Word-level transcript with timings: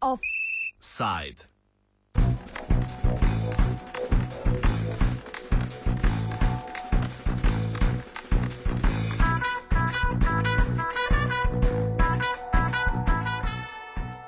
Offside. 0.00 1.48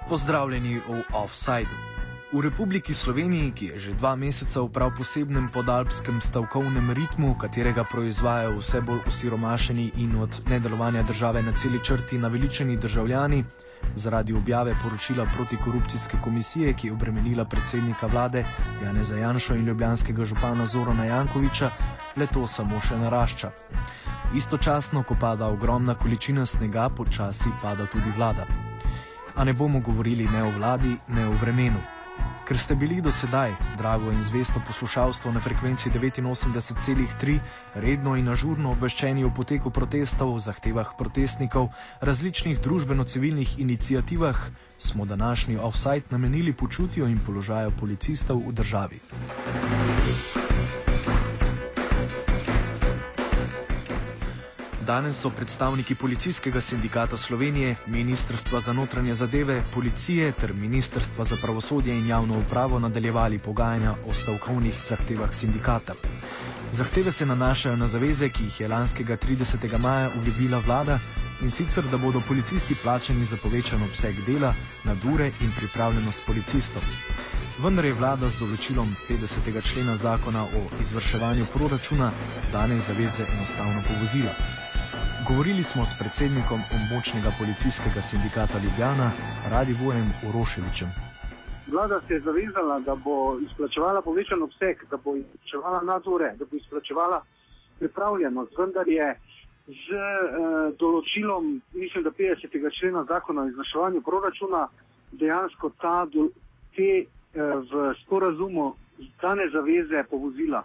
Pozdravljeni 0.09 0.81
v 0.89 1.03
Offsideu. 1.13 1.90
V 2.31 2.41
Republiki 2.41 2.95
Sloveniji, 2.95 3.51
ki 3.51 3.65
je 3.67 3.91
že 3.91 3.93
dva 3.99 4.15
meseca 4.15 4.63
v 4.63 4.71
prav 4.71 4.95
posebnem 4.95 5.51
podalpskem 5.51 6.23
stavkovnem 6.23 6.95
ritmu, 6.95 7.35
katerega 7.35 7.83
proizvajajo 7.83 8.55
vse 8.55 8.79
bolj 8.87 9.03
osiromašeni 9.11 9.99
in 9.99 10.15
od 10.15 10.39
nedelovanja 10.47 11.03
države 11.03 11.43
na 11.43 11.51
celi 11.59 11.83
črti 11.83 12.23
naveličeni 12.23 12.79
državljani, 12.79 13.45
zaradi 13.99 14.33
objave 14.33 14.79
poročila 14.79 15.27
protikorupcijske 15.35 16.23
komisije, 16.23 16.71
ki 16.73 16.87
je 16.87 16.93
obremenila 16.93 17.45
predsednika 17.45 18.07
vlade 18.07 18.47
Janeza 18.85 19.19
Janša 19.19 19.59
in 19.59 19.67
ljubljanskega 19.67 20.25
župana 20.25 20.67
Zorona 20.67 21.05
Jankoviča, 21.05 21.71
le 22.17 22.27
to 22.31 22.47
samo 22.47 22.79
še 22.81 22.95
narašča. 22.95 23.51
Istočasno, 24.39 25.03
ko 25.03 25.19
pada 25.19 25.51
ogromna 25.51 25.99
količina 25.99 26.47
snega, 26.47 26.89
počasi 26.95 27.51
pada 27.63 27.91
tudi 27.91 28.15
vlada. 28.17 28.47
A 29.35 29.45
ne 29.45 29.53
bomo 29.53 29.81
govorili 29.81 30.31
ne 30.31 30.47
o 30.47 30.51
vladi, 30.55 30.95
ne 31.09 31.27
o 31.27 31.35
vremenu. 31.43 31.99
Ker 32.51 32.59
ste 32.59 32.75
bili 32.75 32.99
do 32.99 33.15
sedaj, 33.15 33.53
drago 33.79 34.11
in 34.11 34.23
zvesto 34.27 34.59
poslušalstvo 34.67 35.31
na 35.31 35.39
frekvenci 35.41 35.87
89,3, 35.91 37.39
redno 37.75 38.17
in 38.19 38.27
ažurno 38.29 38.73
obveščeni 38.75 39.23
o 39.25 39.31
poteku 39.31 39.71
protestov, 39.71 40.35
zahtevah 40.43 40.91
protestnikov, 40.99 41.71
različnih 42.01 42.59
družbeno-civilnih 42.59 43.59
inicijativah, 43.63 44.51
smo 44.79 45.05
današnji 45.05 45.63
offside 45.63 46.11
namenili 46.11 46.53
počutju 46.53 47.07
in 47.07 47.21
položaju 47.23 47.71
policistov 47.71 48.43
v 48.43 48.53
državi. 48.53 48.99
Danes 54.91 55.21
so 55.23 55.31
predstavniki 55.31 55.95
Policijskega 55.95 56.61
sindikata 56.61 57.17
Slovenije, 57.17 57.77
Ministrstva 57.87 58.61
za 58.61 58.73
notranje 58.73 59.15
zadeve, 59.15 59.63
Policije 59.75 60.33
ter 60.33 60.55
Ministrstva 60.55 61.25
za 61.25 61.37
pravosodje 61.43 61.99
in 61.99 62.07
javno 62.07 62.39
upravo 62.39 62.79
nadaljevali 62.79 63.39
pogajanja 63.39 63.95
o 64.09 64.13
stavkovnih 64.13 64.75
zahtevah 64.89 65.35
sindikata. 65.35 65.95
Zahteve 66.73 67.13
se 67.13 67.27
nanašajo 67.27 67.77
na 67.77 67.87
zaveze, 67.87 68.29
ki 68.29 68.45
jih 68.45 68.61
je 68.61 68.69
lanskega 68.69 69.17
30. 69.17 69.79
maja 69.79 70.11
obljubila 70.19 70.59
vlada 70.67 70.99
in 71.43 71.51
sicer, 71.51 71.85
da 71.91 71.97
bodo 71.97 72.23
policisti 72.29 72.75
plačani 72.83 73.25
za 73.25 73.37
povečan 73.37 73.83
obseg 73.83 74.15
dela, 74.27 74.55
nadure 74.85 75.27
in 75.41 75.53
pripravljenost 75.59 76.27
policistov. 76.27 76.83
Vendar 77.63 77.85
je 77.85 77.95
vlada 77.95 78.29
z 78.29 78.41
določilom 78.41 78.91
50. 79.09 79.63
člena 79.73 79.97
zakona 79.97 80.43
o 80.43 80.65
izvrševanju 80.81 81.47
proračuna 81.55 82.11
danes 82.53 82.87
zaveze 82.87 83.23
enostavno 83.37 83.83
povozila. 83.89 84.35
Govorili 85.31 85.63
smo 85.63 85.83
s 85.85 85.93
predsednikom 86.01 86.61
območnega 86.77 87.31
policijskega 87.41 88.01
sindikata 88.11 88.57
Ljubljana, 88.65 89.09
Radivojem 89.55 90.09
Uroševičem. 90.29 90.89
Vlada 91.73 92.01
se 92.01 92.15
je 92.15 92.21
zavezala, 92.21 92.77
da 92.89 92.95
bo 93.07 93.39
izplačevala 93.47 94.01
povečan 94.03 94.43
obseg, 94.43 94.77
da 94.91 94.97
bo 95.05 95.11
izplačevala 95.17 95.81
nadure, 95.91 96.29
da 96.39 96.45
bo 96.51 96.57
izplačevala 96.57 97.19
pripravljenost, 97.79 98.59
vendar 98.59 98.89
je 98.89 99.09
z 99.67 99.87
eh, 99.95 100.11
določilom, 100.83 101.63
mislim, 101.83 102.03
da 102.09 102.11
50. 102.11 102.59
člena 102.81 103.05
zakona 103.13 103.43
o 103.43 103.51
izvrševanju 103.53 104.03
proračuna 104.03 104.67
dejansko 105.13 105.71
ta, 105.83 105.97
te 106.75 106.91
eh, 106.99 107.07
v 107.71 107.95
sporazumu 108.03 108.75
dane 109.23 109.47
zaveze 109.55 110.03
povozila. 110.11 110.65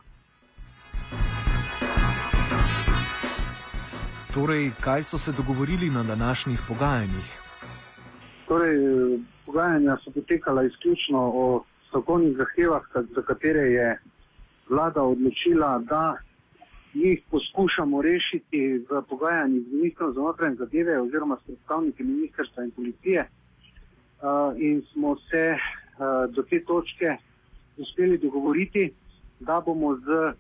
Torej, 4.36 4.72
kaj 4.84 5.04
so 5.04 5.18
se 5.18 5.32
dogovorili 5.32 5.90
na 5.90 6.04
današnjih 6.04 6.60
pogajanjih? 6.68 7.30
Torej, 8.48 8.76
pogajanja 9.46 9.98
so 10.04 10.12
potekala 10.12 10.64
izključno 10.64 11.20
o 11.34 11.64
stavkovnih 11.88 12.38
zahtevah, 12.38 12.82
za 13.16 13.22
katere 13.22 13.60
je 13.60 14.00
vlada 14.70 15.04
odločila, 15.04 15.80
da 15.80 16.18
jih 16.94 17.22
poskušamo 17.32 18.02
rešiti 18.02 18.86
v 18.90 19.02
pogajanjih 19.10 19.64
z 19.70 19.74
ministrom 19.74 20.14
za 20.14 20.22
notranje 20.22 20.56
zadeve 20.56 21.00
oziroma 21.02 21.38
s 21.42 21.46
predstavniki 21.46 22.04
ministrstva 22.04 22.64
in 22.64 22.72
policije. 22.72 23.30
Uh, 23.30 24.60
in 24.60 24.84
smo 24.92 25.16
se 25.32 25.56
uh, 25.56 26.36
do 26.36 26.44
te 26.44 26.64
točke 26.64 27.18
uspeli 27.78 28.18
dogovoriti, 28.18 28.94
da 29.40 29.62
bomo 29.66 29.96
z 29.96 30.36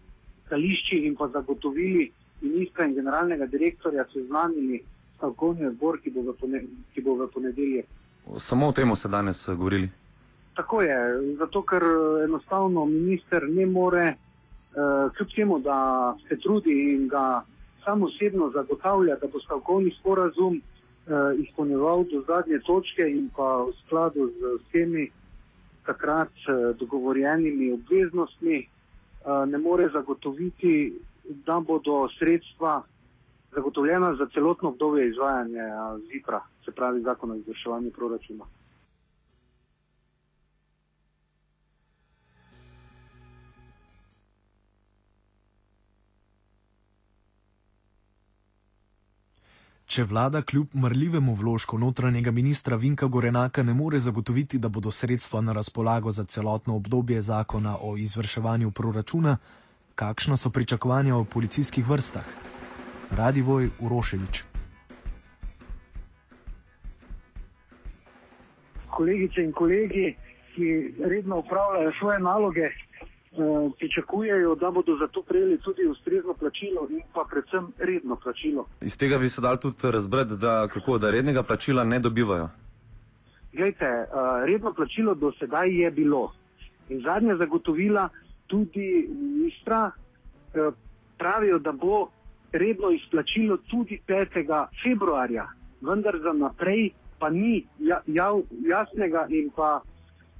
stališči 0.46 0.96
in 1.08 1.16
pa 1.16 1.28
zagotovili 1.28 2.12
ministra 2.41 2.85
in 2.85 2.94
generalnega 2.94 3.46
direktorja 3.46 4.06
seznanili 4.13 4.84
stavkovni 5.18 5.66
odbor, 5.66 6.00
ki 6.01 6.12
bo 6.12 6.22
v, 6.22 6.35
pone, 6.40 6.62
ki 6.94 7.01
bo 7.01 7.16
v 7.16 7.29
ponedeljek. 7.34 7.85
Samo 8.38 8.68
o 8.68 8.72
tem 8.72 8.96
ste 8.96 9.09
danes 9.09 9.47
eh, 9.47 9.56
govorili. 9.56 9.90
Tako 10.56 10.81
je, 10.81 10.97
zato 11.40 11.62
ker 11.63 11.84
eh, 11.84 12.23
enostavno 12.25 12.85
minister 12.85 13.47
ne 13.50 13.66
more, 13.66 14.06
uh, 14.75 15.12
kljub 15.16 15.29
temu, 15.35 15.59
da 15.59 16.16
se 16.28 16.38
trudi 16.40 16.94
in 16.94 17.07
ga 17.07 17.44
samo 17.84 18.06
osebno 18.06 18.50
zagotavlja, 18.50 19.16
da 19.22 19.28
bo 19.28 19.40
stavkovni 19.40 19.91
sporazum 20.00 20.56
uh, 20.56 21.40
izpolnjeval 21.40 22.03
do 22.03 22.23
zadnje 22.28 22.59
točke 22.59 23.07
in 23.09 23.29
pa 23.35 23.63
v 23.63 23.73
skladu 23.85 24.29
z 24.40 24.56
vsemi 24.63 25.09
takrat 25.85 26.34
uh, 26.47 26.75
dogovorjenimi 26.79 27.72
obveznostmi, 27.73 28.57
uh, 28.66 29.50
ne 29.50 29.57
more 29.57 29.90
zagotoviti 29.94 30.94
da 31.30 31.59
bodo 31.59 32.09
sredstva 32.19 32.84
zagotovljena 33.56 34.16
za 34.16 34.28
celotno 34.34 34.69
obdobje 34.69 35.09
izvajanja 35.09 35.97
ZIPRA, 36.12 36.41
se 36.66 36.72
pravi 36.72 37.02
zakon 37.02 37.31
o 37.31 37.36
izvrševanju 37.36 37.91
proračuna. 37.91 38.46
Če 49.85 50.03
vlada 50.03 50.41
kljub 50.41 50.74
mrljivemu 50.74 51.34
vložku 51.40 51.78
notranjega 51.78 52.31
ministra 52.31 52.75
Vinka 52.75 53.08
Gorenaka 53.08 53.64
ne 53.64 53.74
more 53.74 54.00
zagotoviti, 54.00 54.58
da 54.59 54.69
bodo 54.69 54.91
sredstva 54.91 55.41
na 55.41 55.53
razpolago 55.53 56.12
za 56.12 56.24
celotno 56.24 56.75
obdobje 56.75 57.22
zakona 57.22 57.78
o 57.81 57.97
izvrševanju 57.97 58.72
proračuna, 58.72 59.38
kakšna 59.96 60.38
so 60.38 60.50
pričakovanja 60.50 61.16
v 61.16 61.26
policijskih 61.26 61.88
vrstah. 61.90 62.28
Radivoj 63.18 63.70
Uroševič. 63.80 64.44
Kolegice 68.92 69.44
in 69.44 69.52
kolegi, 69.52 70.16
ki 70.56 70.94
redno 71.00 71.40
upravljajo 71.40 71.92
svoje 72.00 72.20
naloge, 72.20 72.62
eh, 72.62 72.72
pričakujejo, 73.80 74.56
da 74.56 74.72
bodo 74.72 74.98
za 74.98 75.08
to 75.08 75.24
prejeli 75.24 75.58
tudi 75.58 75.88
ustrezno 75.88 76.34
plačilo 76.34 76.88
in 76.90 77.02
pa 77.14 77.26
predvsem 77.32 77.72
redno 77.78 78.16
plačilo. 78.16 78.68
Iz 78.82 78.98
tega 78.98 79.18
bi 79.18 79.30
se 79.30 79.42
dal 79.42 79.58
tudi 79.58 79.92
razbrati, 79.92 80.34
da, 80.40 80.68
kako, 80.68 80.98
da 80.98 81.12
rednega 81.12 81.44
plačila 81.44 81.84
ne 81.84 82.00
dobivajo. 82.00 82.50
Glejte, 83.54 83.86
eh, 83.86 84.08
redno 84.46 84.74
plačilo 84.74 85.16
do 85.16 85.32
sedaj 85.40 85.84
je 85.84 85.92
bilo 85.92 86.34
in 86.90 87.02
zadnja 87.02 87.36
zagotovila 87.36 88.10
tudi 88.48 89.08
ministra 89.10 89.92
eh, 89.92 90.72
pravijo, 91.18 91.59
da 91.59 91.72
bo 91.72 92.09
redno 92.52 92.92
izplačilo 92.92 93.58
tudi 93.58 94.00
5. 94.08 94.68
februarja, 94.84 95.47
vendar 95.82 96.20
za 96.24 96.34
naprej 96.34 96.92
pa 97.20 97.30
ni 97.30 97.68
ja, 97.80 98.02
jav, 98.06 98.42
jasnega 98.68 99.28
in 99.30 99.50
pa 99.56 99.82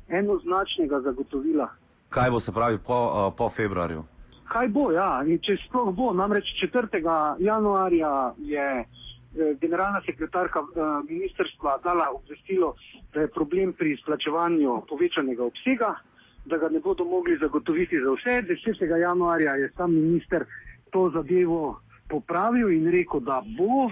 enoznačnega 0.08 1.00
zagotovila. 1.02 1.70
Kaj 2.10 2.30
bo 2.32 2.40
se 2.40 2.52
pravi 2.52 2.78
po, 2.78 2.94
uh, 2.94 3.34
po 3.38 3.50
februarju? 3.50 4.04
Kaj 4.48 4.68
bo, 4.68 4.92
ja, 4.92 5.24
in 5.26 5.40
če 5.42 5.58
sploh 5.66 5.90
bo, 5.96 6.14
namreč 6.14 6.46
4. 6.62 7.02
januarja 7.40 8.34
je 8.38 8.68
eh, 8.80 9.56
generalna 9.62 10.02
sekretarka 10.06 10.62
eh, 10.62 10.84
ministrstva 11.10 11.80
dala 11.84 12.12
obvestilo, 12.14 12.76
da 13.14 13.26
je 13.26 13.34
problem 13.34 13.74
pri 13.74 13.96
izplačevanju 13.98 14.82
povečanega 14.90 15.44
obsega, 15.44 15.96
da 16.46 16.58
ga 16.58 16.70
ne 16.70 16.80
bodo 16.80 17.04
mogli 17.04 17.38
zagotoviti 17.38 17.96
za 17.96 18.12
vse. 18.12 18.42
10. 18.42 19.00
januarja 19.00 19.56
je 19.56 19.72
sam 19.78 19.94
minister 19.94 20.46
to 20.92 21.10
zadevo 21.14 21.80
popravil 22.10 22.72
in 22.72 22.92
rekel, 22.92 23.20
da 23.20 23.42
bo 23.58 23.86
uh, 23.86 23.92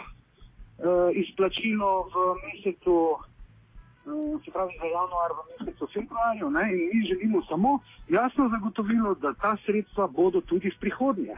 izplačilo 1.14 2.04
v 2.14 2.16
mesecu 2.44 3.18
se 4.46 4.52
pravi 4.52 4.74
za 4.80 4.86
januar 4.86 5.30
v 5.38 5.42
mesecu 5.52 5.88
februarju. 5.94 6.50
Ne, 6.50 6.66
in 6.74 6.90
mi 6.92 7.08
želimo 7.08 7.42
samo 7.50 7.80
jasno 8.10 8.50
zagotovilo, 8.50 9.16
da 9.16 9.34
ta 9.34 9.58
sredstva 9.66 10.08
bodo 10.08 10.42
tudi 10.42 10.70
v 10.70 10.80
prihodnje. 10.80 11.36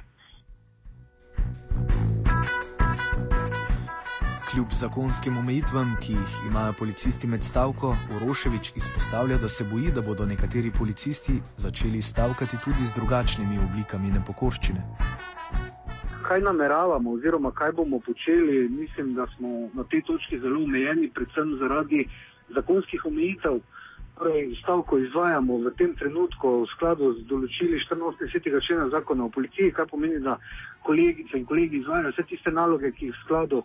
Kljub 4.56 4.72
zakonskim 4.72 5.38
omejitvam, 5.38 5.90
ki 6.00 6.13
jih 6.13 6.36
imajo 6.50 6.74
policisti 6.80 7.28
med 7.28 7.44
stavko, 7.44 7.90
Uroševič 8.16 8.69
izpostavlja, 8.80 9.38
da 9.38 9.50
se 9.52 9.66
boji, 9.72 9.90
da 9.96 10.02
bodo 10.02 10.25
nekateri 10.25 10.72
policisti 10.78 11.34
začeli 11.57 12.02
stavkati 12.02 12.57
tudi 12.63 12.86
z 12.88 12.96
drugačnimi 12.96 13.57
oblikami 13.66 14.13
nepokorščine. 14.13 14.84
Kaj 16.28 16.40
nameravamo, 16.48 17.18
oziroma 17.18 17.52
kaj 17.52 17.74
bomo 17.80 18.00
počeli, 18.00 18.69
mislim, 18.69 19.13
da 19.18 19.25
smo 19.36 19.50
na 19.74 19.84
tej 19.84 20.06
točki 20.07 20.40
zelo 20.40 20.63
omejeni, 20.63 21.12
predvsem 21.12 21.57
zaradi 21.60 22.06
zakonskih 22.56 23.06
omejitev. 23.12 23.60
Torej, 24.16 24.56
stavko 24.62 25.02
izvajamo 25.04 25.57
v 25.66 25.74
tem 25.75 25.92
trenutku 26.00 26.54
v 26.62 26.69
skladu 26.78 27.12
z 27.18 27.28
določili 27.28 27.84
84. 27.84 28.63
člena 28.63 28.88
zakona 28.96 29.28
o 29.28 29.30
policiji, 29.36 29.75
kar 29.75 29.92
pomeni, 29.92 30.24
da 30.24 30.40
kolegice 30.88 31.36
in 31.36 31.44
kolegi 31.46 31.84
izvajajo 31.84 32.16
vse 32.16 32.24
tiste 32.31 32.56
naloge, 32.56 32.96
ki 32.96 33.12
jih 33.12 33.18
v 33.19 33.24
skladu 33.25 33.62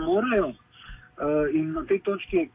morajo. 0.00 0.48
Uh, 0.48 1.46
in 1.54 1.72
na 1.72 1.84
tej 1.86 2.00
točki 2.02 2.36
je 2.36 2.48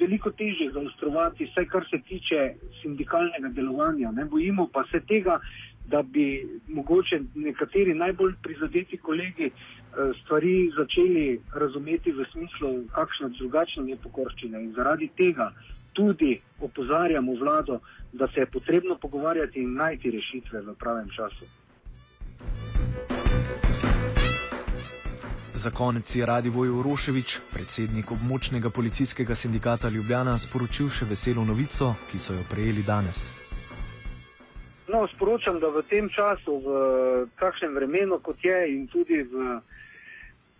veliko 0.00 0.30
težje 0.30 0.70
zaostrovati, 0.72 1.44
vse 1.44 1.66
kar 1.68 1.84
se 1.90 2.00
tiče 2.08 2.54
sindikalnega 2.82 3.48
delovanja. 3.48 4.10
Ne 4.10 4.24
bojimo 4.24 4.68
pa 4.72 4.84
se 4.90 5.00
tega, 5.00 5.40
da 5.86 6.02
bi 6.02 6.48
mogoče 6.68 7.20
nekateri 7.34 7.94
najbolj 7.94 8.34
prizadeti 8.42 8.96
kolegi 8.96 9.50
uh, 9.50 10.16
stvari 10.22 10.70
začeli 10.76 11.40
razumeti 11.54 12.12
v 12.12 12.24
smislu 12.32 12.72
kakšne 12.94 13.28
drugačne 13.38 13.84
nepokorščine. 13.84 14.62
In 14.62 14.72
zaradi 14.72 15.10
tega 15.16 15.52
tudi 15.92 16.40
opozarjamo 16.60 17.34
vlado, 17.40 17.80
da 18.12 18.28
se 18.28 18.40
je 18.40 18.46
potrebno 18.46 18.98
pogovarjati 19.00 19.60
in 19.60 19.74
najti 19.74 20.10
rešitve 20.10 20.60
v 20.60 20.74
pravem 20.74 21.08
času. 21.16 21.65
Za 25.56 25.70
konec 25.70 26.16
je 26.16 26.26
Radivoj 26.26 26.68
Uroševič, 26.68 27.40
predsednik 27.52 28.10
območnega 28.12 28.68
policijskega 28.70 29.34
sindikata 29.34 29.88
Ljubljana, 29.88 30.34
sporočil 30.38 30.90
še 30.92 31.06
veselo 31.08 31.44
novico, 31.48 31.94
ki 32.10 32.18
so 32.20 32.34
jo 32.36 32.42
prejeli 32.50 32.82
danes. 32.84 33.30
No, 34.92 35.06
sporočam, 35.14 35.56
da 35.56 35.70
v 35.72 35.80
tem 35.88 36.10
času, 36.12 36.58
v 36.60 36.68
takšnem 37.40 37.72
vremenu, 37.72 38.18
kot 38.20 38.44
je, 38.44 38.58
in 38.68 38.84
tudi 38.92 39.22
v 39.24 39.56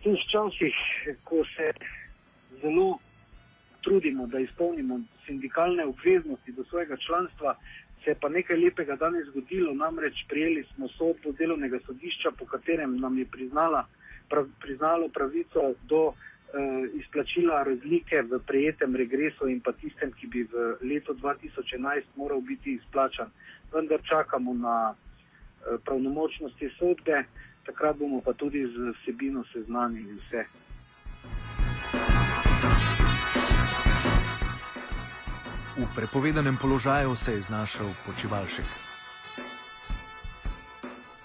teh 0.01 0.23
časih, 0.33 0.79
ko 1.21 1.45
se 1.53 1.69
zelo 2.63 2.97
trudimo, 3.85 4.25
da 4.25 4.41
izpolnimo 4.41 4.97
sindikalne 5.27 5.85
obveznosti 5.85 6.57
do 6.57 6.65
svojega 6.73 6.97
članstva, 6.97 7.53
se 8.01 8.15
je 8.15 8.17
pa 8.17 8.33
nekaj 8.33 8.57
lepega 8.57 8.97
danes 8.97 9.29
zgodilo. 9.29 9.77
Namreč 9.77 10.25
prijeli 10.25 10.65
smo 10.73 10.89
sodbo 10.97 11.37
delovnega 11.37 11.85
sodišča, 11.85 12.33
po 12.33 12.49
katerem 12.49 12.97
nam 12.97 13.21
je 13.21 13.29
priznala, 13.29 13.85
priznalo 14.59 15.09
pravico 15.09 15.73
do 15.83 16.13
eh, 16.13 16.89
izplačila 16.99 17.63
razlike 17.63 18.21
v 18.21 18.39
prejetem 18.47 18.95
regresu 18.95 19.47
in 19.47 19.61
pa 19.61 19.71
tistem, 19.71 20.11
ki 20.11 20.27
bi 20.27 20.43
v 20.43 20.77
letu 20.81 21.13
2011 21.13 22.15
moral 22.15 22.41
biti 22.41 22.73
izplačan. 22.73 23.29
Vendar 23.73 23.99
čakamo 24.03 24.53
na 24.53 24.93
eh, 24.93 25.77
pravnomočnosti 25.85 26.69
sodbe, 26.79 27.23
takrat 27.65 27.97
bomo 27.97 28.21
pa 28.21 28.33
tudi 28.33 28.67
z 28.67 28.93
vsebino 29.01 29.43
seznanili 29.53 30.19
vse. 30.23 30.45
V 35.77 35.85
prepovedanem 35.95 36.57
položaju 36.57 37.15
se 37.15 37.31
je 37.33 37.39
znašel 37.39 37.85
počivalšek. 38.05 38.86